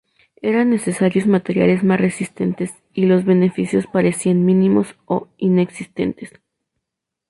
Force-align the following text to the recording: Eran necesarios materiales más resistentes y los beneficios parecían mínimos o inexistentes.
Eran 0.41 0.71
necesarios 0.71 1.27
materiales 1.27 1.83
más 1.83 2.01
resistentes 2.01 2.73
y 2.91 3.05
los 3.05 3.23
beneficios 3.23 3.85
parecían 3.85 4.43
mínimos 4.43 4.95
o 5.05 5.27
inexistentes. 5.37 6.33